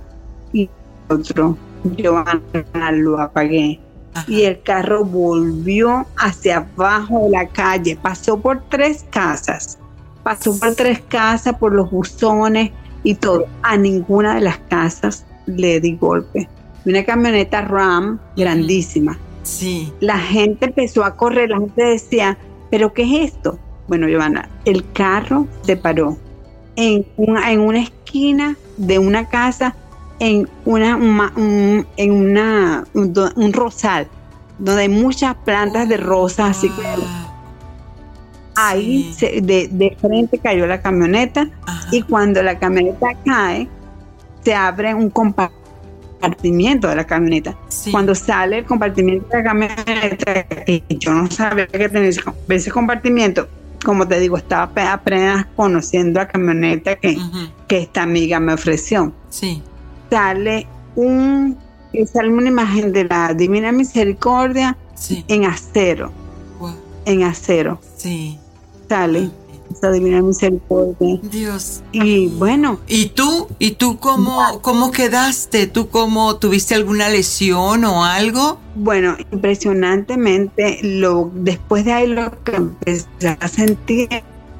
[0.53, 0.69] Y
[1.09, 1.57] otro,
[1.97, 3.79] Giovanna, lo apagué
[4.27, 9.77] y el carro volvió hacia abajo de la calle, pasó por tres casas,
[10.23, 12.71] pasó por tres casas, por los buzones
[13.03, 13.45] y todo.
[13.61, 16.47] A ninguna de las casas le di golpe.
[16.85, 19.17] Una camioneta Ram grandísima.
[19.43, 19.91] Sí.
[19.99, 22.37] La gente empezó a correr, la gente decía,
[22.69, 23.59] ¿pero qué es esto?
[23.87, 26.17] Bueno, Giovanna, el carro se paró
[26.75, 29.75] en una, en una esquina de una casa
[30.19, 34.07] en una, un, en una, un, rosal
[34.59, 36.81] donde hay muchas plantas de rosas, así que
[38.55, 41.49] ahí de, frente cayó la camioneta
[41.91, 43.67] y cuando la camioneta cae,
[44.43, 47.57] se abre un compartimiento de la camioneta.
[47.91, 50.45] Cuando sale el compartimiento de la camioneta,
[50.89, 52.09] yo no sabía que tenía
[52.49, 53.47] ese compartimiento,
[53.83, 57.17] como te digo, estaba apenas conociendo la camioneta que,
[57.67, 59.11] que esta amiga me ofreció.
[59.29, 59.63] Sí
[60.13, 61.57] sale un
[62.15, 64.77] una imagen de la Divina Misericordia
[65.27, 66.11] en acero.
[67.05, 67.79] En acero.
[67.97, 68.37] Sí.
[68.87, 69.31] Sale
[69.71, 71.19] esa Divina Misericordia.
[71.23, 71.81] Dios.
[71.91, 72.79] Y bueno.
[72.87, 73.47] ¿Y tú?
[73.57, 75.65] ¿Y tú cómo, cómo quedaste?
[75.65, 78.59] ¿Tú cómo tuviste alguna lesión o algo?
[78.75, 83.07] Bueno, impresionantemente, lo, después de ahí lo que empecé
[83.39, 84.09] a sentir,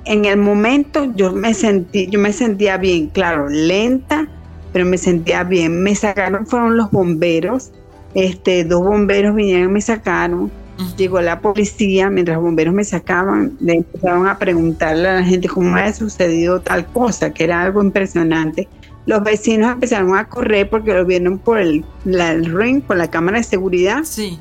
[0.06, 4.28] en el momento yo me sentí, yo me sentía bien, claro, lenta,
[4.74, 5.82] pero me sentía bien.
[5.82, 7.72] Me sacaron, fueron los bomberos,
[8.16, 10.52] este, dos bomberos vinieron y me sacaron.
[10.98, 15.48] Llegó la policía, mientras los bomberos me sacaban, le empezaron a preguntarle a la gente
[15.48, 18.68] cómo había sucedido tal cosa, que era algo impresionante.
[19.06, 23.44] Los vecinos empezaron a correr porque lo vieron por el, ring, por la cámara de
[23.44, 24.40] seguridad, sí.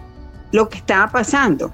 [0.53, 1.70] lo que estaba pasando.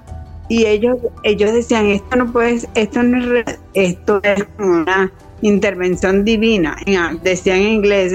[0.49, 5.09] Y ellos, ellos decían, esto no puede, esto no es, esto es una
[5.41, 6.77] intervención divina.
[7.23, 8.13] Decían en inglés,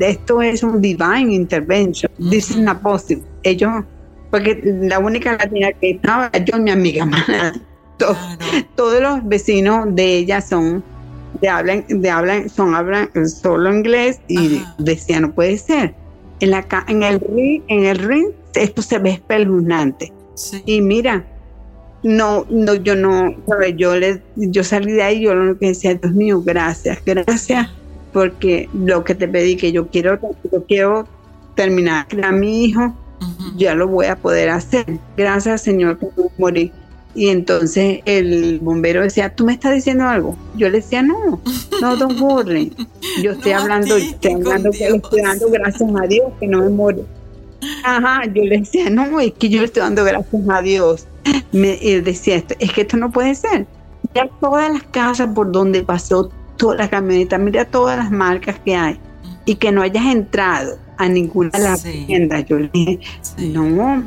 [0.00, 2.10] esto es un divine intervention.
[2.30, 3.24] This is not possible.
[3.42, 3.84] Ellos,
[4.30, 7.08] porque la única latina que estaba, yo mi amiga,
[7.98, 10.82] todos los vecinos de ella son
[11.40, 15.94] de hablan, de hablan, son hablan solo inglés y decía no puede ser.
[16.40, 20.12] En la en el ring, en el ring esto se ve espeluznante.
[20.66, 21.24] Y mira,
[22.02, 23.34] no, no, yo no,
[23.76, 27.68] yo le, yo salí de ahí, yo lo que decía, Dios mío, gracias, gracias,
[28.12, 30.18] porque lo que te pedí que yo quiero,
[30.52, 31.08] yo quiero
[31.54, 32.94] terminar a mi hijo,
[33.56, 34.86] ya lo voy a poder hacer.
[35.16, 36.72] Gracias, Señor, que no morí.
[37.14, 40.36] Y entonces el bombero decía, ¿tú me estás diciendo algo?
[40.56, 41.40] Yo le decía, no,
[41.80, 42.72] no, don't worry.
[43.22, 47.04] Yo estoy hablando, estoy hablando, estoy dando gracias a Dios que no me muero.
[47.84, 51.06] Ajá, yo le decía, no, es que yo le estoy dando gracias a Dios.
[51.52, 53.66] Me decía esto, es que esto no puede ser.
[54.14, 58.76] Mira todas las casas por donde pasó toda la camioneta, mira todas las marcas que
[58.76, 58.98] hay
[59.44, 62.44] y que no hayas entrado a ninguna de las tiendas.
[62.46, 63.00] Yo le dije,
[63.38, 64.02] no,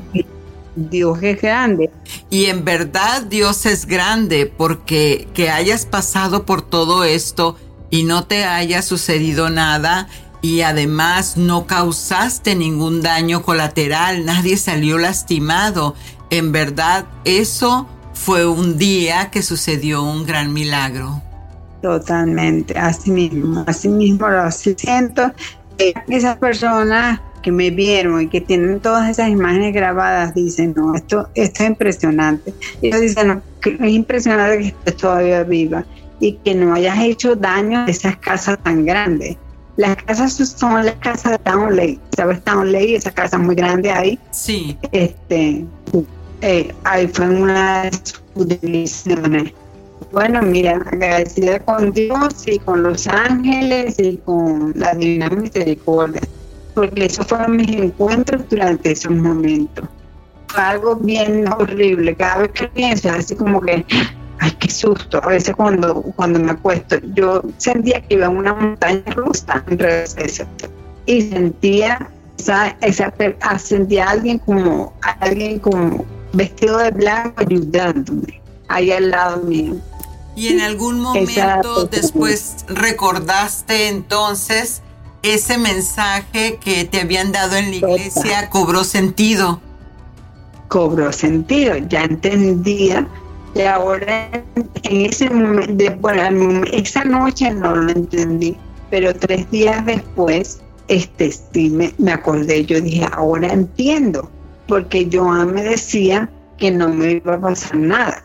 [0.76, 1.90] Dios es grande.
[2.30, 7.58] Y en verdad Dios es grande porque que hayas pasado por todo esto
[7.90, 10.08] y no te haya sucedido nada
[10.42, 15.96] y además no causaste ningún daño colateral, nadie salió lastimado.
[16.30, 21.22] En verdad eso fue un día que sucedió un gran milagro.
[21.82, 25.32] Totalmente, así mismo, así mismo lo siento.
[26.08, 31.30] Esas personas que me vieron y que tienen todas esas imágenes grabadas dicen, no, esto,
[31.34, 32.54] es impresionante.
[32.82, 35.84] Ellos dicen, no, es impresionante que estés todavía viva
[36.20, 39.38] y que no hayas hecho daño a esas casas tan grandes.
[39.82, 42.44] Las casas son las casas de Townley, ¿sabes?
[42.44, 44.20] Townley, esa casa muy grande ahí.
[44.30, 44.78] Sí.
[44.92, 45.66] Este,
[46.42, 49.54] eh, ahí fue una de sus divisiones.
[50.12, 56.22] Bueno, mira, agradecida con Dios y con los ángeles y con la divina misericordia
[56.74, 59.86] porque esos fueron mis encuentros durante esos momentos.
[60.48, 62.16] Fue algo bien horrible.
[62.16, 63.86] Cada vez que pienso, así como que,
[64.42, 65.24] ay, qué susto.
[65.24, 69.78] A veces cuando, cuando me acuesto, yo sentía que iba a una montaña rusa en
[69.78, 70.16] revés
[71.06, 78.42] y sentía esa, esa, ah, sentía a alguien como, alguien como vestido de blanco ayudándome
[78.68, 79.76] ahí al lado mío.
[80.36, 84.82] Y en algún momento después recordaste entonces
[85.22, 89.62] ese mensaje que te habían dado en la iglesia cobró sentido.
[90.68, 93.08] Cobró sentido, ya entendía.
[93.54, 94.30] Y ahora
[94.84, 98.56] en ese momento, bueno, esa noche no lo entendí,
[98.90, 104.30] pero tres días después, este sí me, me acordé, yo dije, ahora entiendo,
[104.68, 108.24] porque Joan me decía que no me iba a pasar nada,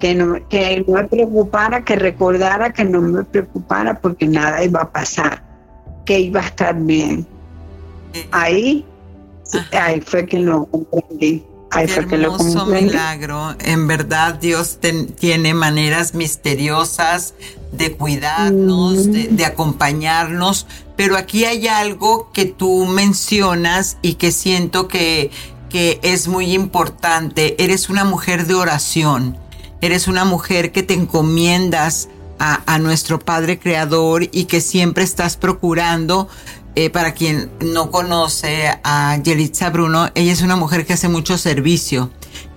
[0.00, 4.82] que, no, que no me preocupara, que recordara que no me preocupara porque nada iba
[4.82, 5.48] a pasar
[6.08, 7.26] que iba a estar bien.
[8.30, 8.82] Ahí,
[9.72, 11.44] ahí fue que lo comprendí.
[11.70, 12.86] Comprendí.
[12.86, 13.54] milagro.
[13.60, 14.78] En verdad Dios
[15.18, 17.34] tiene maneras misteriosas
[17.72, 20.66] de cuidarnos, de, acompañarnos,
[20.96, 25.30] pero aquí hay algo que tú mencionas y que siento que,
[25.68, 27.62] que es muy importante.
[27.62, 29.36] Eres una mujer de oración,
[29.82, 32.08] eres una mujer que te encomiendas
[32.38, 36.28] a, nuestro Padre Creador y que siempre estás procurando
[36.74, 41.38] eh, para quien no conoce a Yelitza Bruno, ella es una mujer que hace mucho
[41.38, 42.10] servicio,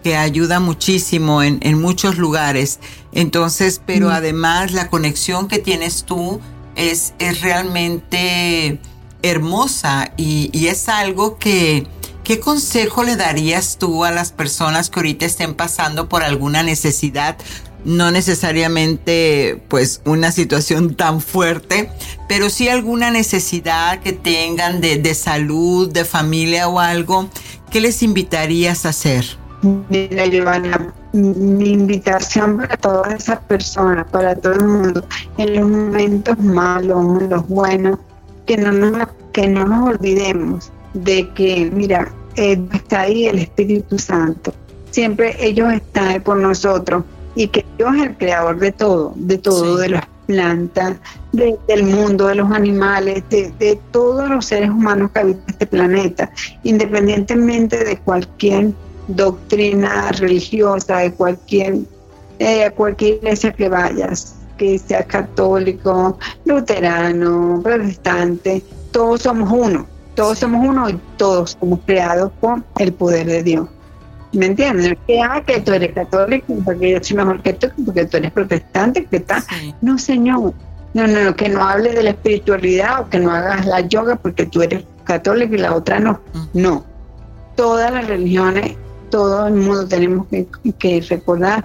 [0.03, 2.79] que ayuda muchísimo en, muchos lugares.
[3.13, 4.11] Entonces, pero mm.
[4.11, 6.39] además la conexión que tienes tú
[6.75, 8.79] es, es realmente
[9.23, 11.87] hermosa y, y, es algo que,
[12.23, 17.37] ¿qué consejo le darías tú a las personas que ahorita estén pasando por alguna necesidad?
[17.83, 21.89] No necesariamente pues una situación tan fuerte,
[22.27, 27.29] pero sí alguna necesidad que tengan de, de salud, de familia o algo,
[27.69, 29.25] ¿qué les invitarías a hacer?
[29.89, 35.05] Mira, Giovanna, mi invitación para todas esas personas, para todo el mundo,
[35.37, 37.99] en los momentos malos, en los buenos,
[38.47, 44.53] que no nos, que no nos olvidemos de que, mira, está ahí el Espíritu Santo.
[44.89, 47.03] Siempre ellos están por nosotros
[47.35, 50.01] y que Dios es el creador de todo, de todo, de, los,
[50.31, 50.97] plantas,
[51.33, 56.31] del mundo, de los animales, de, todos los seres humanos que habitan este planeta,
[56.63, 58.71] independientemente de cualquier
[59.07, 61.79] doctrina religiosa, de cualquier,
[62.39, 70.65] eh, cualquier iglesia que vayas, que sea católico, luterano, protestante, todos somos uno, todos somos
[70.65, 73.67] uno y todos somos creados por el poder de Dios.
[74.33, 74.97] ¿Me entiendes?
[75.05, 78.31] Que, ah, que tú eres católico, porque yo soy mejor que tú, porque tú eres
[78.31, 79.43] protestante, que tal.
[79.81, 80.53] No, señor.
[80.93, 84.17] No, no, no, que no hable de la espiritualidad o que no hagas la yoga
[84.17, 86.19] porque tú eres católico y la otra no.
[86.53, 86.85] No.
[87.55, 88.75] Todas las religiones,
[89.09, 91.63] todo el mundo tenemos que, que recordar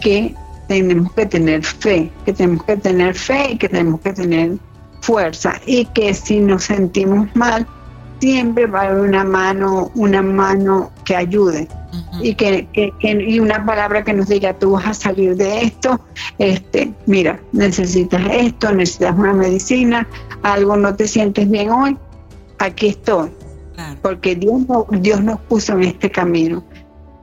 [0.00, 0.34] que
[0.68, 4.58] tenemos que tener fe, que tenemos que tener fe y que tenemos que tener
[5.00, 7.66] fuerza y que si nos sentimos mal,
[8.20, 11.68] siempre va a haber una mano, una mano que ayude
[12.20, 12.66] y que,
[13.02, 16.00] y una palabra que nos diga tú vas a salir de esto,
[16.38, 20.06] este, mira, necesitas esto, necesitas una medicina,
[20.42, 21.96] algo no te sientes bien hoy,
[22.58, 23.30] aquí estoy.
[24.02, 24.62] Porque Dios,
[25.00, 26.64] Dios nos puso en este camino.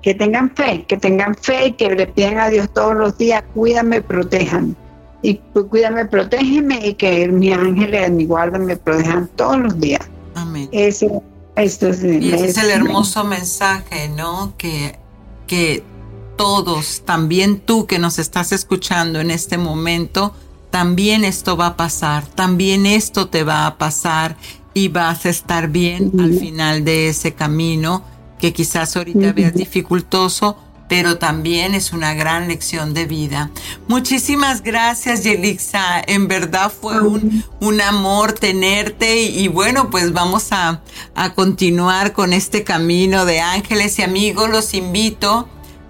[0.01, 3.43] Que tengan fe, que tengan fe y que le pidan a Dios todos los días,
[3.53, 4.73] cuídame, protéjame.
[5.21, 5.35] Y
[5.69, 10.07] cuídame, protégeme y que mi ángeles, mi guarda me protejan todos los días.
[10.35, 10.69] Amén.
[10.71, 11.09] Ese,
[11.55, 14.53] esto es, y ese es el hermoso mensaje, ¿no?
[14.57, 14.99] Que,
[15.47, 15.83] que
[16.37, 20.33] todos, también tú que nos estás escuchando en este momento,
[20.69, 24.35] también esto va a pasar, también esto te va a pasar
[24.73, 28.03] y vas a estar bien al final de ese camino
[28.39, 30.57] que quizás ahorita veas dificultoso,
[30.87, 33.49] pero también es una gran lección de vida.
[33.87, 36.01] Muchísimas gracias, Yelixa.
[36.05, 37.43] En verdad fue un,
[37.81, 40.81] amor tenerte y, bueno, pues vamos a,
[41.15, 44.49] a continuar con este camino de ángeles y amigos.
[44.49, 45.49] Los invito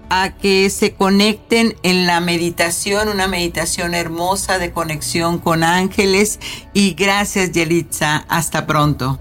[0.10, 6.40] a que se conecten en la meditación, una meditación hermosa de conexión con ángeles.
[6.74, 8.26] Y gracias, Yelitza.
[8.28, 9.20] Hasta pronto.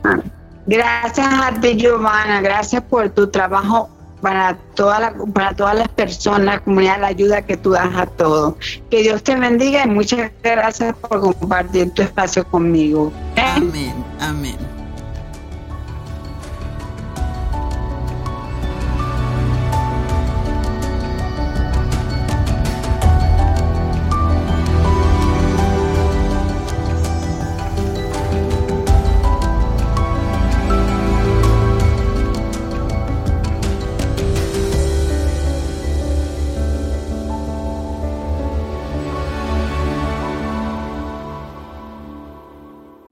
[0.67, 2.41] Gracias a ti, Giovanna.
[2.41, 3.94] Gracias por tu trabajo
[4.25, 8.55] para, toda la, para todas las personas, comunidad, la ayuda que tú das a todos.
[8.91, 13.13] Que Dios te bendiga y muchas gracias por compartir tu espacio conmigo.
[13.37, 14.57] Amén, amén.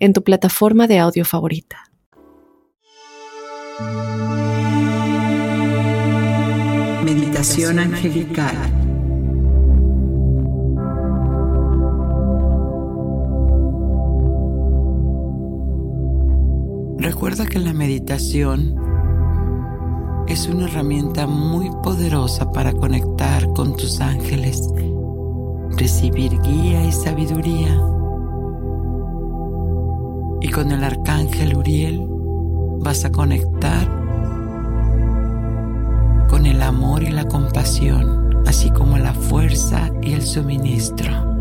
[0.00, 1.84] en tu plataforma de audio favorita.
[7.04, 8.56] Meditación angelical.
[16.98, 18.76] Recuerda que la meditación
[20.28, 24.68] es una herramienta muy poderosa para conectar con tus ángeles,
[25.78, 27.97] recibir guía y sabiduría
[30.40, 32.06] y con el arcángel Uriel
[32.80, 33.86] vas a conectar
[36.28, 41.37] con el amor y la compasión, así como la fuerza y el suministro.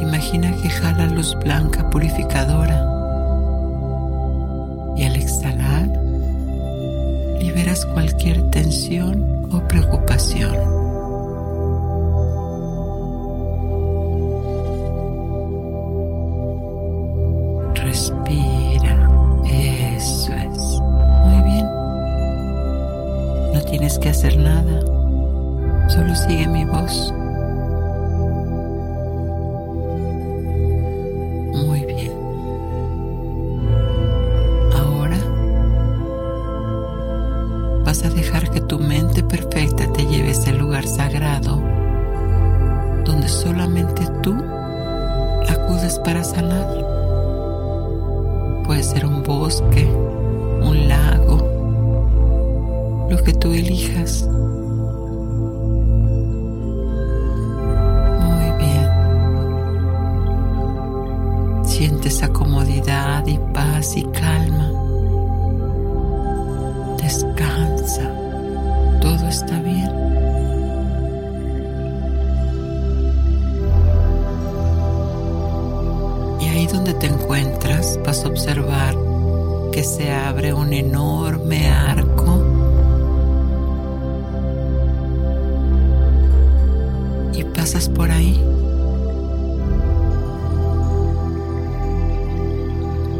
[0.00, 2.78] Imagina que jala luz blanca purificadora.
[4.96, 5.88] Y al exhalar,
[7.40, 10.82] liberas cualquier tensión o preocupación.
[24.02, 24.80] que hacer nada,
[25.88, 27.11] solo sigue mi voz.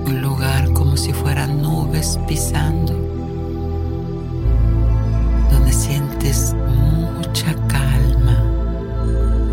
[0.07, 2.93] Un lugar como si fueran nubes pisando,
[5.51, 6.55] donde sientes
[7.17, 8.43] mucha calma,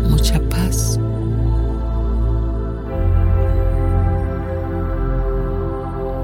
[0.08, 0.98] mucha paz.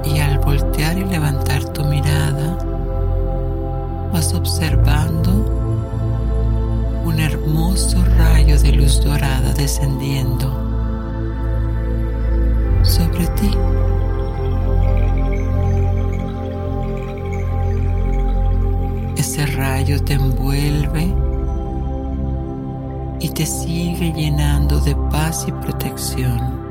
[0.03, 2.57] Y al voltear y levantar tu mirada,
[4.11, 5.31] vas observando
[7.05, 10.16] un hermoso rayo de luz dorada descendiendo
[24.05, 26.67] llenando de paz y protección.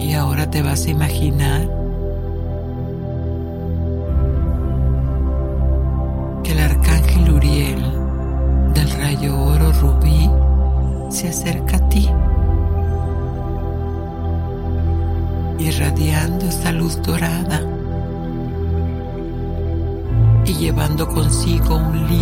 [0.00, 1.78] Y ahora te vas a imaginar
[11.10, 12.08] se acerca a ti,
[15.58, 17.37] irradiando esa luz dorada
[21.48, 22.17] 一公里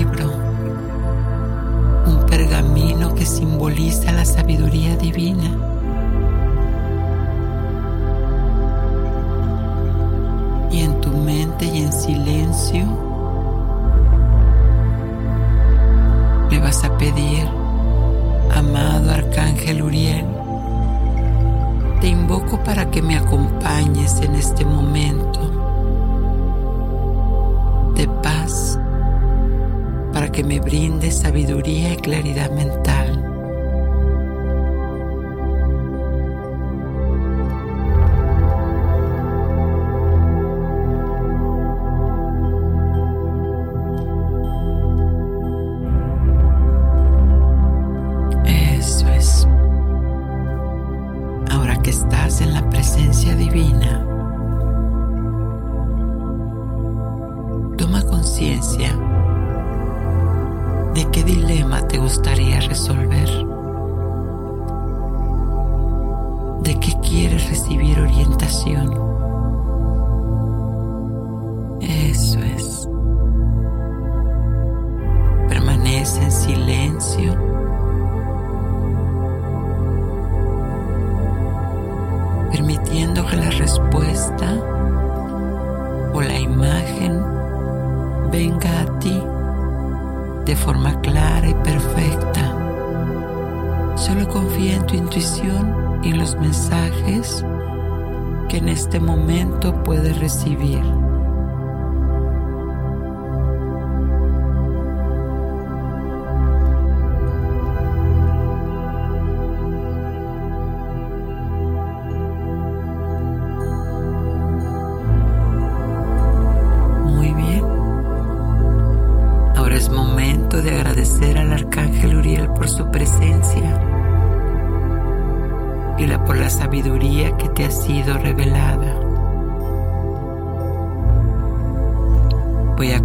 [30.37, 33.06] que me brindes sabiduría y claridad mental.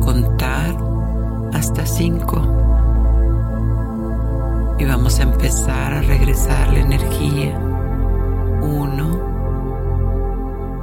[0.01, 0.77] Contar
[1.53, 2.41] hasta cinco
[4.77, 7.57] y vamos a empezar a regresar la energía.
[8.63, 9.19] Uno,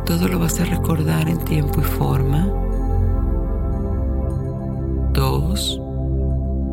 [0.06, 2.46] todo lo vas a recordar en tiempo y forma.
[5.12, 5.80] Dos,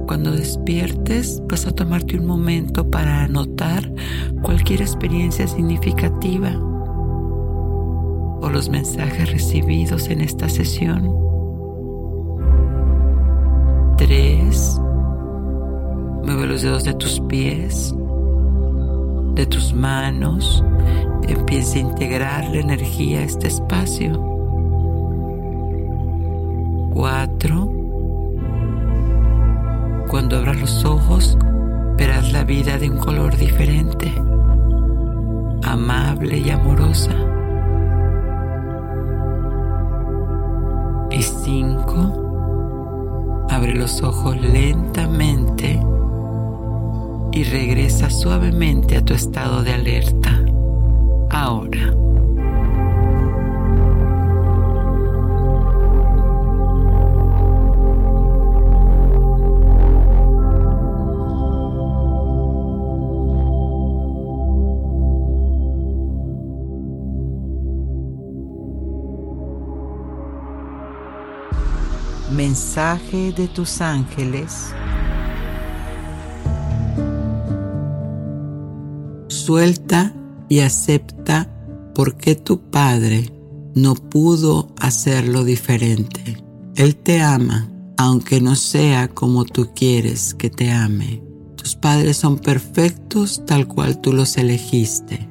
[0.05, 3.91] cuando despiertes vas a tomarte un momento para anotar
[4.43, 6.51] cualquier experiencia significativa
[8.41, 11.34] o los mensajes recibidos en esta sesión.
[16.45, 17.91] Mueve los dedos de tus pies,
[19.33, 20.63] de tus manos.
[21.27, 24.13] Empieza a integrar la energía a este espacio.
[26.93, 27.71] 4
[30.07, 31.35] cuando abras los ojos,
[31.97, 34.13] verás la vida de un color diferente,
[35.63, 37.15] amable y amorosa.
[41.09, 42.13] Y cinco,
[43.49, 45.81] abre los ojos lentamente
[47.35, 50.41] y regresa suavemente a tu estado de alerta.
[51.29, 51.93] Ahora.
[72.31, 74.73] Mensaje de tus ángeles.
[79.45, 80.11] Suelta
[80.49, 81.47] y acepta
[81.93, 83.31] por qué tu Padre
[83.75, 86.43] no pudo hacerlo diferente.
[86.75, 91.21] Él te ama, aunque no sea como tú quieres que te ame.
[91.57, 95.29] Tus padres son perfectos tal cual tú los elegiste.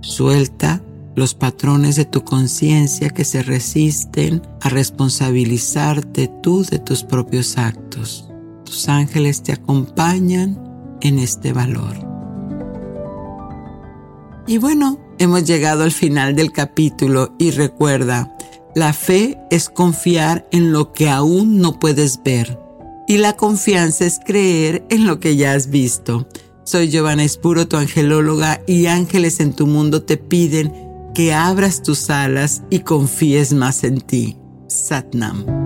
[0.00, 0.80] Suelta
[1.16, 8.28] los patrones de tu conciencia que se resisten a responsabilizarte tú de tus propios actos.
[8.64, 12.05] Tus ángeles te acompañan en este valor.
[14.46, 18.36] Y bueno, hemos llegado al final del capítulo y recuerda,
[18.74, 22.58] la fe es confiar en lo que aún no puedes ver
[23.06, 26.28] y la confianza es creer en lo que ya has visto.
[26.64, 30.72] Soy Giovanna Espuro, tu angelóloga, y ángeles en tu mundo te piden
[31.14, 34.36] que abras tus alas y confíes más en ti.
[34.66, 35.65] Satnam.